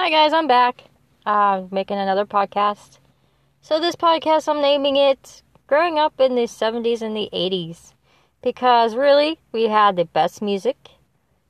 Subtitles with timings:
[0.00, 0.84] Hi guys, I'm back.
[1.26, 2.96] Uh, making another podcast.
[3.60, 7.92] So this podcast, I'm naming it "Growing Up in the '70s and the '80s,"
[8.40, 10.92] because really, we had the best music,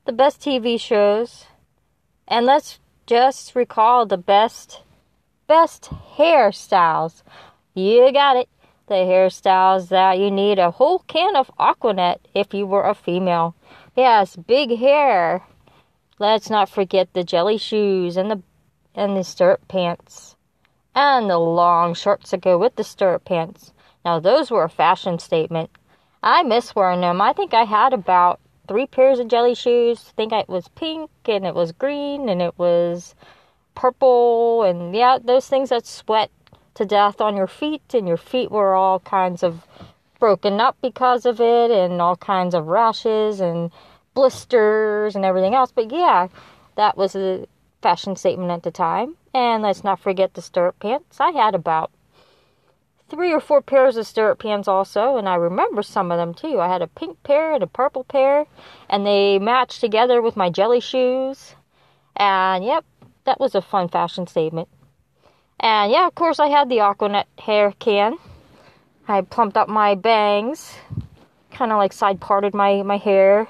[0.05, 1.47] the best TV shows,
[2.27, 4.83] and let's just recall the best,
[5.47, 5.85] best
[6.19, 7.23] hairstyles.
[7.73, 8.49] You got it.
[8.89, 13.55] The hairstyles that you need a whole can of Aquanet if you were a female.
[13.95, 15.45] Yes, big hair.
[16.21, 18.43] Let's not forget the jelly shoes and the
[18.95, 20.37] and the stirrup pants.
[20.95, 23.73] And the long shorts that go with the stirrup pants.
[24.05, 25.71] Now those were a fashion statement.
[26.23, 27.23] I miss wearing them.
[27.23, 28.39] I think I had about
[28.69, 30.09] three pairs of jelly shoes.
[30.11, 33.15] I think it was pink and it was green and it was
[33.75, 36.31] purple and yeah, those things that sweat
[36.75, 39.67] to death on your feet and your feet were all kinds of
[40.19, 43.71] broken up because of it and all kinds of rashes and
[44.15, 45.73] blisters and everything else.
[45.73, 46.29] But yeah,
[46.77, 47.47] that was a
[47.83, 49.17] fashion statement at the time.
[49.33, 51.21] And let's not forget the stirrup pants.
[51.21, 51.91] I had about
[53.09, 56.61] three or four pairs of stirrup pants also, and I remember some of them too.
[56.61, 58.47] I had a pink pair and a purple pair,
[58.89, 61.55] and they matched together with my jelly shoes.
[62.17, 62.85] And yep,
[63.25, 64.69] that was a fun fashion statement.
[65.59, 68.17] And yeah, of course, I had the Aquanet hair can.
[69.07, 70.75] I plumped up my bangs,
[71.51, 73.49] kind of like side parted my, my hair.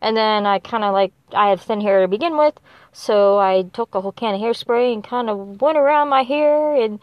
[0.00, 2.54] And then I kind of like, I had thin hair to begin with,
[2.92, 6.74] so I took a whole can of hairspray and kind of went around my hair
[6.74, 7.00] and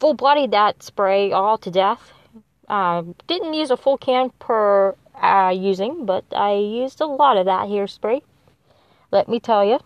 [0.00, 2.12] full bloodied that spray all to death.
[2.68, 7.46] Uh, didn't use a full can per uh, using, but I used a lot of
[7.46, 8.22] that hairspray.
[9.10, 9.78] Let me tell you.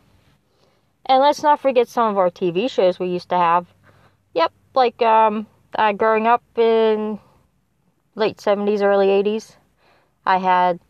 [1.06, 3.66] And let's not forget some of our TV shows we used to have.
[4.34, 7.18] Yep, like um, uh, growing up in
[8.14, 9.56] late 70s, early 80s,
[10.24, 10.80] I had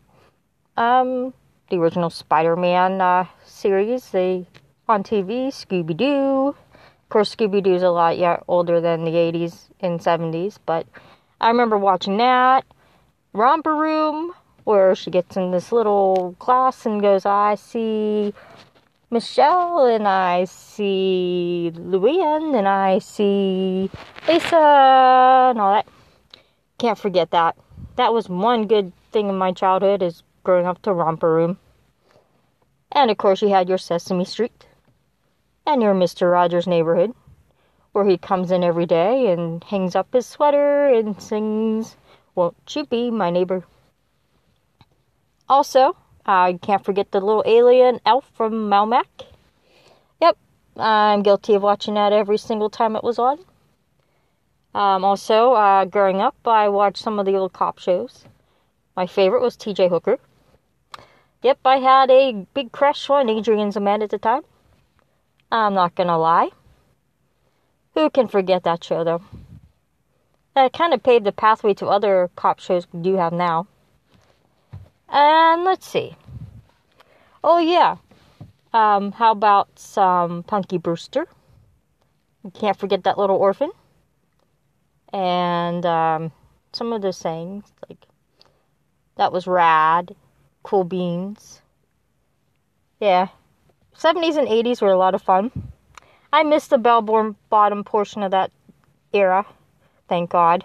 [0.75, 1.33] um,
[1.69, 4.45] the original Spider-Man uh, series, they
[4.87, 6.47] on TV, Scooby Doo.
[6.49, 10.87] Of course, Scooby Doo's a lot yeah, older than the 80s and 70s, but
[11.39, 12.65] I remember watching that.
[13.33, 18.33] Romper Room, where she gets in this little class and goes, I see
[19.11, 23.89] Michelle, and I see Luann, and I see
[24.27, 25.87] Lisa, and all that.
[26.79, 27.55] Can't forget that.
[27.95, 31.59] That was one good thing in my childhood is growing up to Romper Room.
[32.91, 34.65] And of course, you had your Sesame Street
[35.67, 36.31] and your Mr.
[36.31, 37.13] Rogers' Neighborhood,
[37.91, 41.97] where he comes in every day and hangs up his sweater and sings,
[42.33, 43.63] Won't you be my neighbor?
[45.47, 45.95] Also,
[46.25, 49.05] I can't forget the little alien ALF from Melmac.
[50.19, 50.35] Yep,
[50.77, 53.37] I'm guilty of watching that every single time it was on.
[54.73, 58.25] Um, also, uh, growing up, I watched some of the old cop shows.
[58.95, 60.17] My favorite was TJ Hooker.
[61.41, 64.41] Yep, I had a big crush on Adrian Zmed at the time.
[65.49, 66.49] I'm not gonna lie.
[67.93, 69.21] Who can forget that show, though?
[70.53, 73.67] That kind of paved the pathway to other cop shows we do have now.
[75.07, 76.15] And let's see.
[77.41, 77.95] Oh, yeah.
[78.73, 81.25] Um, how about some Punky Brewster?
[82.43, 83.71] You can't forget that little orphan.
[85.13, 86.31] And um,
[86.73, 88.05] some of the sayings, like,
[89.15, 90.15] that was rad
[90.69, 91.63] cool beans.
[92.99, 93.29] Yeah.
[93.97, 95.51] 70s and 80s were a lot of fun.
[96.31, 97.01] I missed the bell
[97.49, 98.51] bottom portion of that
[99.11, 99.47] era.
[100.07, 100.63] Thank God.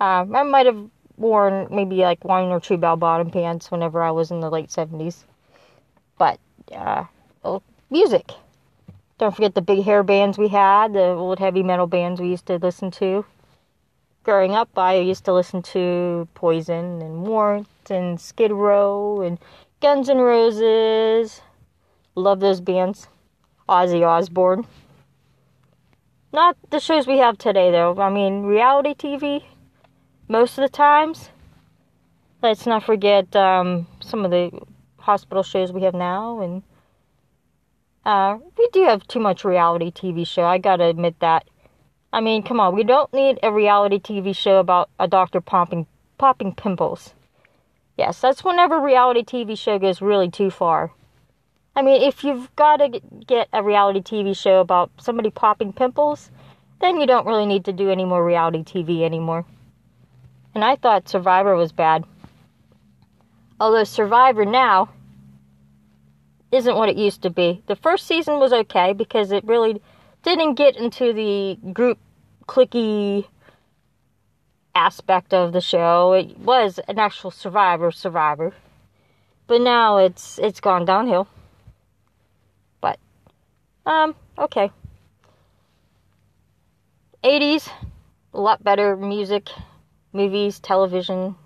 [0.00, 4.12] Uh, I might have worn maybe like one or two bell bottom pants whenever I
[4.12, 5.24] was in the late 70s.
[6.16, 6.38] But,
[6.70, 7.06] uh,
[7.42, 8.30] well, music.
[9.18, 12.46] Don't forget the big hair bands we had, the old heavy metal bands we used
[12.46, 13.24] to listen to
[14.22, 19.38] growing up, I used to listen to Poison and Warrant and Skid Row and
[19.80, 21.42] Guns N' Roses.
[22.14, 23.08] Love those bands.
[23.68, 24.66] Ozzy Osbourne.
[26.32, 27.98] Not the shows we have today, though.
[28.00, 29.44] I mean, reality TV,
[30.28, 31.30] most of the times.
[32.42, 34.50] Let's not forget um, some of the
[34.98, 36.40] hospital shows we have now.
[36.40, 36.62] And
[38.04, 40.44] uh, we do have too much reality TV show.
[40.44, 41.46] I gotta admit that.
[42.12, 45.86] I mean, come on, we don't need a reality TV show about a doctor popping
[46.18, 47.14] popping pimples.
[47.96, 50.92] Yes, that's whenever reality TV show goes really too far.
[51.74, 56.30] I mean, if you've got to get a reality TV show about somebody popping pimples,
[56.80, 59.46] then you don't really need to do any more reality TV anymore.
[60.54, 62.04] And I thought Survivor was bad.
[63.58, 64.90] Although Survivor now
[66.50, 67.62] isn't what it used to be.
[67.66, 69.80] The first season was okay because it really
[70.22, 71.98] didn't get into the group
[72.46, 73.26] clicky
[74.74, 76.12] aspect of the show.
[76.12, 78.54] It was an actual survivor survivor.
[79.46, 81.28] But now it's it's gone downhill.
[82.80, 82.98] But
[83.84, 84.70] Um, okay.
[87.24, 87.68] 80s,
[88.34, 89.48] a lot better music,
[90.12, 91.36] movies, television,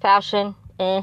[0.00, 1.02] fashion, eh.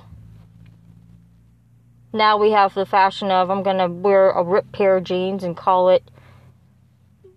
[2.14, 5.56] Now we have the fashion of I'm gonna wear a ripped pair of jeans and
[5.56, 6.04] call it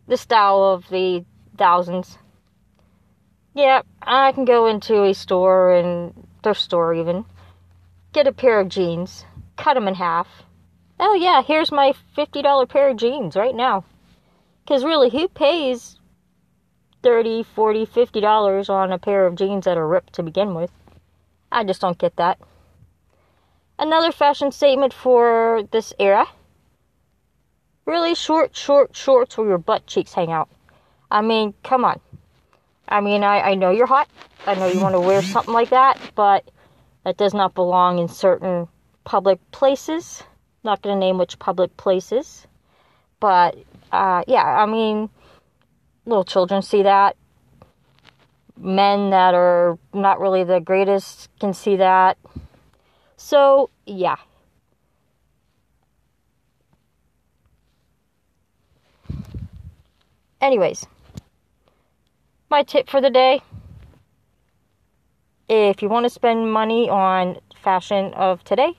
[0.09, 1.25] the style of the
[1.57, 2.19] thousands.
[3.55, 7.25] Yeah, I can go into a store and thrift store even,
[8.13, 9.25] get a pair of jeans,
[9.57, 10.43] cut them in half.
[10.99, 13.85] Oh yeah, here's my $50 pair of jeans right now.
[14.67, 16.01] Cuz really, who pays
[17.05, 20.73] 30, 40, 50 dollars on a pair of jeans that are ripped to begin with?
[21.53, 22.41] I just don't get that.
[23.79, 26.27] Another fashion statement for this era.
[27.87, 30.49] Really short, short shorts where your butt cheeks hang out.
[31.11, 32.01] I mean, come on.
[32.89, 34.09] I mean, I, I know you're hot.
[34.47, 36.51] I know you want to wear something like that, but
[37.05, 38.69] that does not belong in certain
[39.05, 40.23] public places.
[40.63, 42.47] Not going to name which public places.
[43.21, 43.57] But,
[43.91, 45.11] uh, yeah, I mean,
[46.07, 47.17] little children see that.
[48.57, 52.17] Men that are not really the greatest can see that.
[53.17, 54.17] So, yeah.
[60.41, 60.87] Anyways,
[62.51, 63.41] my tip for the day
[65.49, 68.77] if you want to spend money on fashion of today,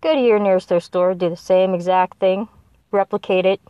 [0.00, 2.48] go to your nearest thrift store, do the same exact thing,
[2.90, 3.60] replicate it,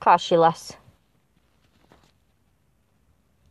[0.00, 0.76] cost you less.